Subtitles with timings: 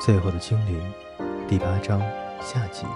[0.00, 0.80] 最后的精灵，
[1.46, 2.00] 第八章
[2.40, 2.86] 下集。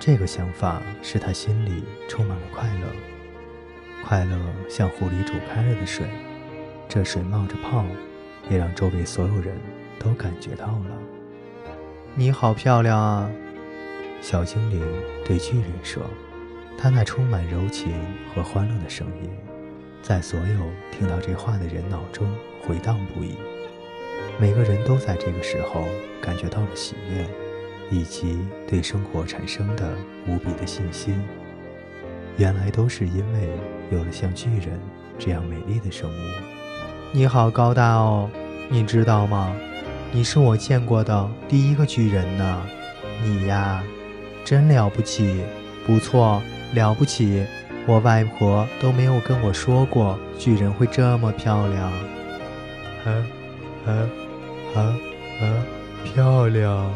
[0.00, 2.86] 这个想法使他心里充满了快乐，
[4.02, 4.34] 快乐
[4.70, 6.06] 像壶里煮开了的水，
[6.88, 7.84] 这水冒着泡，
[8.48, 9.54] 也让周围所有人
[9.98, 10.98] 都感觉到了。
[12.14, 13.30] 你好漂亮啊！
[14.22, 14.80] 小精灵
[15.22, 16.02] 对巨人说，
[16.78, 17.92] 他那充满柔情
[18.34, 19.30] 和欢乐的声音，
[20.00, 22.26] 在所有听到这话的人脑中
[22.62, 23.36] 回荡不已。
[24.38, 25.84] 每个人都在这个时候
[26.20, 27.24] 感觉到了喜悦，
[27.90, 29.94] 以及对生活产生的
[30.26, 31.22] 无比的信心。
[32.38, 33.48] 原来都是因为
[33.90, 34.80] 有了像巨人
[35.18, 36.22] 这样美丽的生物。
[37.12, 38.28] 你好高大哦，
[38.68, 39.54] 你知道吗？
[40.10, 42.62] 你是我见过的第一个巨人呢。
[43.22, 43.84] 你呀，
[44.44, 45.42] 真了不起，
[45.86, 46.42] 不错，
[46.74, 47.46] 了不起。
[47.86, 51.92] 我外婆都没有跟我说过巨人会这么漂亮。
[53.04, 53.26] 嗯，
[53.86, 54.10] 嗯。
[54.74, 54.96] 啊
[55.40, 55.44] 啊！
[56.04, 56.92] 漂亮！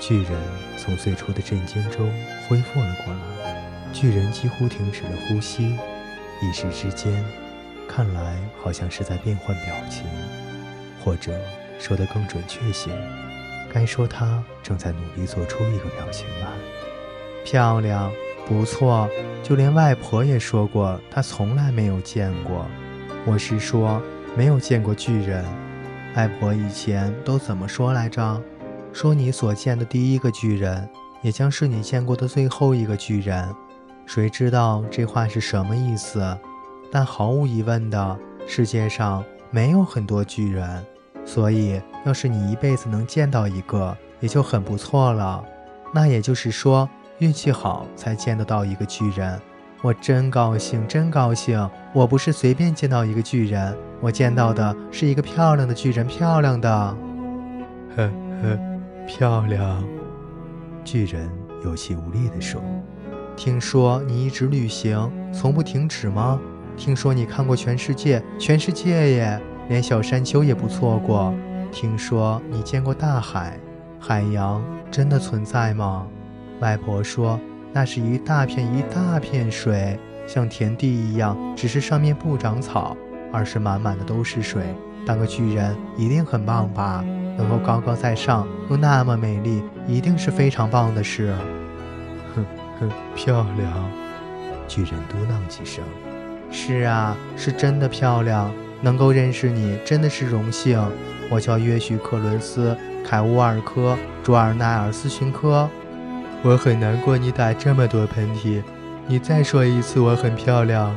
[0.00, 0.32] 巨人
[0.78, 2.10] 从最初的震惊中
[2.48, 5.76] 恢复了过来，巨人几乎停止了呼吸，
[6.42, 7.24] 一时之间，
[7.86, 10.04] 看来好像是在变换表情，
[11.04, 11.32] 或者
[11.78, 12.90] 说得更准确些，
[13.72, 16.48] 该说他正在努力做出一个表情来。
[17.44, 18.10] 漂亮，
[18.48, 19.08] 不错，
[19.42, 22.66] 就连外婆也说过，她从来没有见过。
[23.24, 24.02] 我是说，
[24.36, 25.44] 没有见过巨人。
[26.14, 28.42] 外婆以前都怎么说来着？
[28.92, 30.86] 说你所见的第一个巨人，
[31.22, 33.48] 也将是你见过的最后一个巨人。
[34.04, 36.36] 谁知道这话是什么意思？
[36.90, 40.84] 但毫无疑问的，世界上没有很多巨人，
[41.24, 45.42] 所以要是你一辈子能见到一个，也就很不错了。
[45.94, 46.86] 那也就是说，
[47.18, 49.40] 运气好才见得到一个巨人。
[49.82, 51.68] 我真高兴，真高兴！
[51.92, 56.96] 我不是随便见到一个巨人，我见到的是一个漂亮的巨人，漂亮的，
[57.96, 58.08] 呵
[58.40, 58.58] 呵，
[59.08, 59.82] 漂亮。
[60.84, 61.28] 巨人
[61.64, 62.62] 有气无力地说
[63.36, 66.38] ：“听说你一直旅行，从不停止吗？
[66.76, 71.34] 听说你看过全世界，全世界耶，连小山丘也不错过。
[71.72, 73.58] 听说你见过大海，
[73.98, 74.62] 海洋
[74.92, 76.06] 真的存在吗？”
[76.62, 77.36] 外婆说。
[77.72, 82.96] 那是一大片一大片水，像田地一样，只是上面不长草，
[83.32, 84.62] 而是满满的都是水。
[85.06, 87.02] 当个巨人一定很棒吧？
[87.38, 91.34] 能够高高在上，又那么美丽，一定是非常棒的事。
[92.34, 92.44] 哼
[92.78, 93.90] 哼，漂亮！
[94.68, 95.82] 巨人嘟囔几声。
[96.50, 98.52] 是啊，是真的漂亮。
[98.82, 100.78] 能够认识你，真的是荣幸。
[101.30, 102.76] 我叫约许·克伦斯·
[103.08, 103.94] 凯乌尔科·
[104.24, 105.70] 卓尔奈尔斯勋科。
[106.44, 108.60] 我很难过，你打这么多喷嚏。
[109.06, 110.92] 你再说一次，我很漂亮。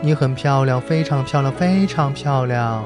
[0.00, 2.84] 你很漂亮，非常漂亮，非常漂亮。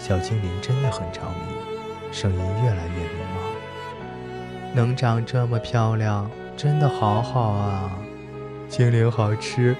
[0.00, 4.74] 小精灵真的很着迷，声音越来越迷茫。
[4.74, 7.92] 能长这么漂亮，真的好好啊。
[8.68, 9.76] 精灵好吃，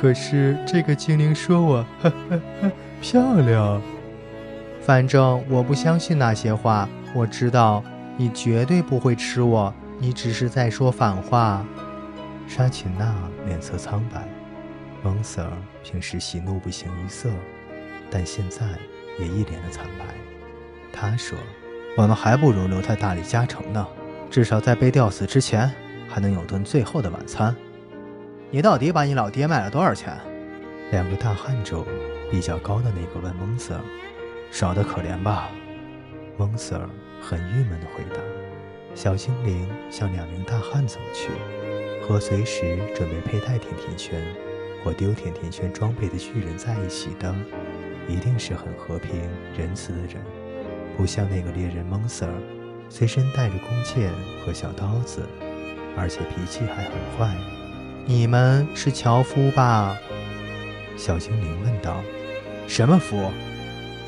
[0.00, 2.70] 可是这个精灵说我呵呵呵
[3.02, 3.82] 漂亮。
[4.80, 6.88] 反正我不相信那些话。
[7.14, 7.82] 我知道
[8.16, 9.72] 你绝对不会吃我。
[10.00, 11.66] 你只是在说反话，
[12.46, 13.12] 沙琴娜
[13.46, 14.28] 脸色苍白，
[15.02, 15.50] 蒙 sir
[15.82, 17.28] 平时喜怒不形于色，
[18.08, 18.64] 但现在
[19.18, 20.04] 也一脸的惨白。
[20.92, 21.36] 他说
[21.98, 23.84] ：“我们还不如留在大理加城呢，
[24.30, 25.68] 至少在被吊死之前，
[26.08, 27.54] 还能有顿最后的晚餐。”
[28.50, 30.16] 你到底把你老爹卖了多少钱？
[30.92, 31.84] 两个大汉中，
[32.30, 35.50] 比较高的那个问蒙 sir：“：“ 少得可怜吧？”
[36.38, 36.88] 蒙 sir
[37.20, 38.20] 很郁闷地回答。
[38.98, 41.28] 小精灵向两名大汉走去，
[42.02, 44.20] 和随时准备佩戴甜甜圈
[44.82, 47.32] 或丢甜甜圈装备的巨人在一起的，
[48.08, 49.20] 一定是很和平
[49.56, 50.16] 仁慈的人，
[50.96, 52.28] 不像那个猎人蒙 sir，，
[52.88, 54.10] 随身带着弓箭
[54.44, 55.24] 和小刀子，
[55.96, 57.32] 而且脾气还很坏。
[58.04, 59.96] 你们是樵夫吧？
[60.96, 62.02] 小精灵问道。
[62.66, 63.30] 什么夫？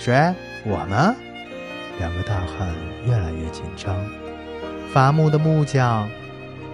[0.01, 0.35] 谁？
[0.65, 1.15] 我们？
[2.01, 2.75] 两个大汉
[3.07, 3.95] 越来越紧张。
[4.93, 6.09] 伐木的木匠，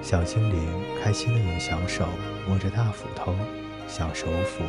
[0.01, 0.59] 小精灵
[1.03, 2.07] 开心地用小手
[2.49, 3.35] 摸着大斧头、
[3.87, 4.65] 小手斧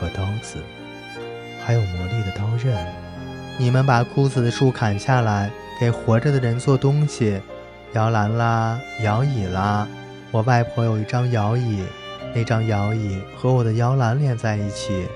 [0.00, 0.58] 和刀子，
[1.64, 2.76] 还有磨砺的刀刃。
[3.56, 5.48] 你们把枯死的树砍下来，
[5.78, 7.40] 给活着的人做东西，
[7.92, 9.86] 摇篮啦，摇椅啦。
[10.32, 11.84] 我外婆有一张摇椅，
[12.34, 15.06] 那张摇椅和我的摇篮连在一起，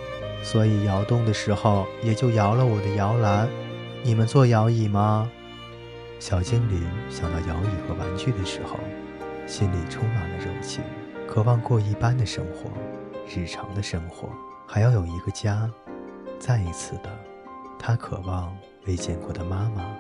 [0.41, 3.49] 所以摇动的时候也就摇了我的摇篮。
[4.05, 5.29] 你们做摇椅吗？
[6.19, 8.79] 小精灵想到摇椅和玩具的时候，
[9.47, 10.83] 心里充满了柔情，
[11.29, 12.71] 渴望过一般的生活，
[13.29, 14.29] 日常的生活，
[14.67, 15.71] 还要有一个家。
[16.39, 17.11] 再一次的，
[17.79, 19.95] 他渴望未见过的妈妈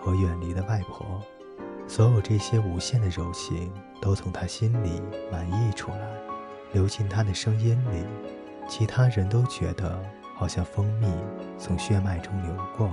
[0.00, 1.22] 和远离的外婆，
[1.86, 6.10] 所有这些无限的柔情都从他心里满溢出来，
[6.72, 8.04] 流进他的声音里。
[8.68, 9.98] 其他人都觉得
[10.36, 11.06] 好像蜂蜜
[11.58, 12.90] 从血脉中流过，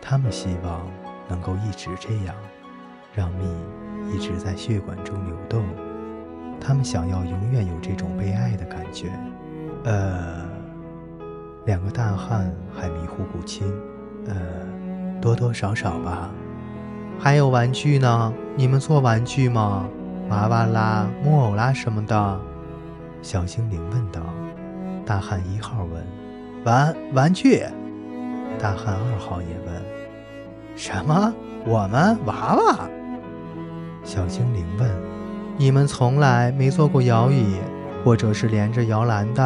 [0.00, 0.90] 他们希望
[1.32, 2.34] 能够一直这样，
[3.14, 5.64] 让蜜一直在血管中流动。
[6.60, 9.10] 他们想要永远有这种被爱的感觉。
[9.84, 10.46] 呃，
[11.64, 13.66] 两个大汉还迷糊不清。
[14.26, 14.34] 呃，
[15.22, 16.30] 多多少少吧。
[17.18, 18.32] 还有玩具呢？
[18.54, 19.88] 你们做玩具吗？
[20.28, 22.40] 娃娃啦、木偶啦什么的？
[23.22, 24.20] 小精灵问道。
[25.06, 26.04] 大汉一号问
[26.64, 27.64] ：“玩玩具？”
[28.60, 29.82] 大汉二号也问
[30.74, 31.32] ：“什么？
[31.64, 32.88] 我们娃娃？”
[34.04, 34.90] 小精灵问
[35.56, 37.56] ：“你们从来没坐过摇椅，
[38.04, 39.42] 或者是连着摇篮的？”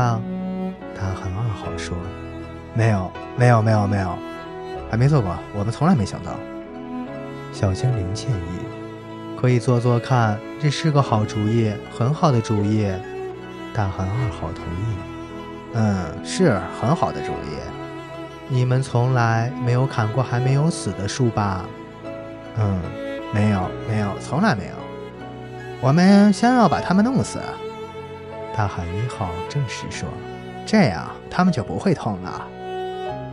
[0.96, 1.94] 大汉二号说
[2.72, 4.16] ：“没有，没有，没有，没有，
[4.90, 5.36] 还没做过。
[5.54, 6.32] 我们从来没想到。”
[7.52, 8.60] 小精灵建议
[9.38, 12.88] ：“可以做做看，这是个好主意，很好的主意。”
[13.74, 14.96] 大汉二号同意。
[15.74, 17.75] 嗯，是很好的主意。
[18.48, 21.64] 你们从来没有砍过还没有死的树吧？
[22.58, 22.80] 嗯，
[23.34, 24.70] 没有，没有，从来没有。
[25.80, 27.40] 我们先要把他们弄死。
[28.56, 30.08] 大海一号正式说
[30.64, 32.46] ：“这样他们就不会痛了。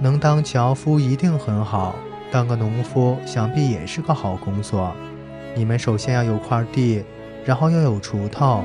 [0.02, 1.96] 能当樵夫一定很好，
[2.32, 4.94] 当个农夫想必也是个好工作。
[5.56, 7.06] 你们首先要有块地，
[7.46, 8.64] 然后要有锄头。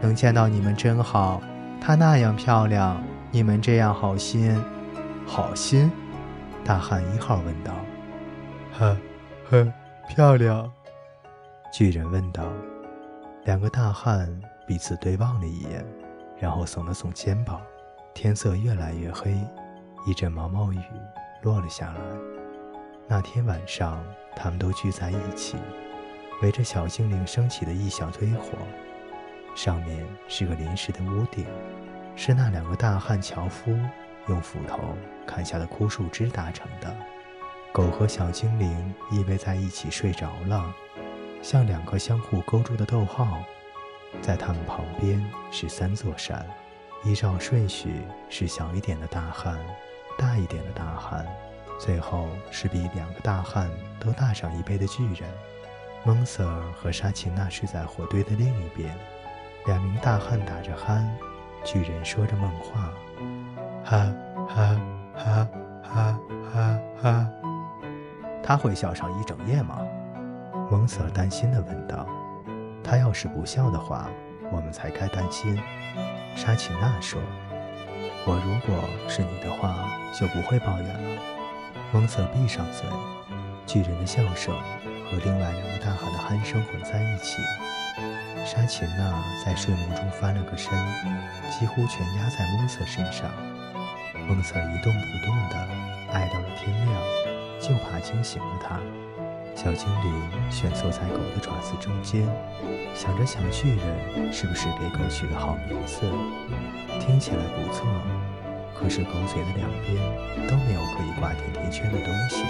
[0.00, 1.40] 能见到你们真好。”
[1.80, 4.58] 她那样漂亮，你们这样好心，
[5.26, 5.90] 好心？
[6.64, 7.74] 大汉一号问道。
[8.72, 8.96] 呵，
[9.50, 9.72] 呵，
[10.08, 10.70] 漂亮。
[11.72, 12.44] 巨人问道。
[13.44, 15.84] 两个大汉彼此对望了一眼，
[16.38, 17.60] 然后耸了耸肩膀。
[18.14, 19.36] 天色越来越黑，
[20.06, 20.78] 一阵毛毛雨
[21.42, 22.00] 落了下来。
[23.06, 24.02] 那天晚上，
[24.36, 25.56] 他们都聚在一起，
[26.40, 28.56] 围着小精灵升起的一小堆火。
[29.54, 31.44] 上面是个临时的屋顶，
[32.16, 33.76] 是那两个大汉樵夫
[34.28, 36.94] 用斧头砍下的枯树枝搭成的。
[37.72, 40.72] 狗和小精灵依偎在一起睡着了，
[41.42, 43.42] 像两个相互勾住的逗号。
[44.22, 46.46] 在他们旁边是三座山，
[47.02, 49.58] 依照顺序是小一点的大汉，
[50.16, 51.26] 大一点的大汉，
[51.80, 53.68] 最后是比两个大汉
[53.98, 55.28] 都大上一倍的巨人。
[56.04, 58.96] 蒙瑟尔和沙琴娜睡在火堆的另一边。
[59.66, 61.04] 两名大汉打着鼾，
[61.64, 62.92] 巨人说着梦话，
[63.94, 64.12] 哈
[64.48, 64.76] 哈
[65.14, 65.48] 哈
[65.82, 66.18] 哈
[66.52, 67.28] 哈哈。
[68.42, 69.78] 他会笑上一整夜吗？
[70.70, 72.06] 蒙瑟担心地问道。
[72.82, 74.08] 他要是不笑的话，
[74.50, 75.58] 我们才该担心。
[76.34, 77.20] 沙琪娜说
[78.26, 81.22] ：“我如果是你的话，就不会抱怨了。”
[81.92, 82.86] 蒙瑟闭上嘴，
[83.64, 84.52] 巨人的笑声
[85.08, 87.40] 和另外两个大汉的鼾声混在一起。
[88.44, 90.72] 沙琴娜在睡梦中翻了个身，
[91.50, 93.30] 几乎全压在蒙瑟身上。
[94.28, 95.68] 蒙瑟一动不动地
[96.12, 97.02] 爱到了天亮，
[97.60, 98.80] 就怕惊醒了他。
[99.54, 102.26] 小精灵蜷缩在狗的爪子中间，
[102.94, 106.00] 想着小巨人是不是给狗取个好名字，
[107.00, 107.86] 听起来不错。
[108.74, 112.42] 可是狗嘴的两边都没有可以挂甜甜圈的东西。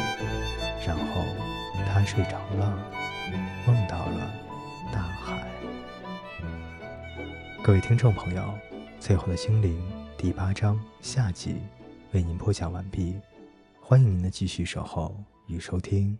[0.86, 1.22] 然后
[1.86, 2.78] 他睡着了，
[3.66, 4.30] 梦到了
[4.92, 5.46] 大海。
[7.62, 8.42] 各位听众朋友，
[8.98, 9.78] 《最后的精灵》
[10.24, 11.56] 第八章下集
[12.12, 13.14] 为您播讲完毕，
[13.78, 15.14] 欢迎您的继续守候
[15.48, 16.18] 与收听。